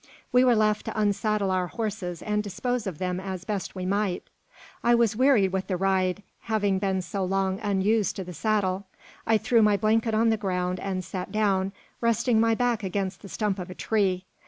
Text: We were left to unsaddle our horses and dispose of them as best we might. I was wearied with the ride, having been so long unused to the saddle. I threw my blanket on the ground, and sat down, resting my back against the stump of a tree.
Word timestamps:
We 0.31 0.43
were 0.43 0.55
left 0.55 0.85
to 0.85 0.99
unsaddle 0.99 1.51
our 1.51 1.67
horses 1.67 2.23
and 2.23 2.41
dispose 2.41 2.87
of 2.87 2.97
them 2.97 3.19
as 3.19 3.45
best 3.45 3.75
we 3.75 3.85
might. 3.85 4.23
I 4.83 4.95
was 4.95 5.15
wearied 5.15 5.51
with 5.51 5.67
the 5.67 5.77
ride, 5.77 6.23
having 6.39 6.79
been 6.79 7.03
so 7.03 7.23
long 7.23 7.59
unused 7.59 8.15
to 8.15 8.23
the 8.23 8.33
saddle. 8.33 8.85
I 9.27 9.37
threw 9.37 9.61
my 9.61 9.77
blanket 9.77 10.15
on 10.15 10.29
the 10.29 10.37
ground, 10.37 10.79
and 10.79 11.05
sat 11.05 11.31
down, 11.31 11.71
resting 12.01 12.39
my 12.39 12.55
back 12.55 12.81
against 12.81 13.21
the 13.21 13.29
stump 13.29 13.59
of 13.59 13.69
a 13.69 13.75
tree. 13.75 14.25